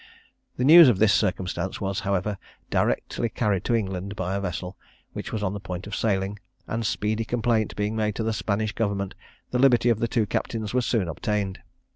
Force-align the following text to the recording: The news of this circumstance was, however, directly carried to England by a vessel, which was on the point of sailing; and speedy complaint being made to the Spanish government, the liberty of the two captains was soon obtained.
The 0.57 0.63
news 0.65 0.89
of 0.89 0.97
this 0.97 1.13
circumstance 1.13 1.79
was, 1.79 1.99
however, 1.99 2.39
directly 2.71 3.29
carried 3.29 3.63
to 3.65 3.75
England 3.75 4.15
by 4.15 4.33
a 4.33 4.41
vessel, 4.41 4.75
which 5.13 5.31
was 5.31 5.43
on 5.43 5.53
the 5.53 5.59
point 5.59 5.85
of 5.85 5.95
sailing; 5.95 6.39
and 6.65 6.83
speedy 6.83 7.23
complaint 7.23 7.75
being 7.75 7.95
made 7.95 8.15
to 8.15 8.23
the 8.23 8.33
Spanish 8.33 8.71
government, 8.71 9.13
the 9.51 9.59
liberty 9.59 9.89
of 9.89 9.99
the 9.99 10.07
two 10.07 10.25
captains 10.25 10.73
was 10.73 10.87
soon 10.87 11.07
obtained. 11.07 11.59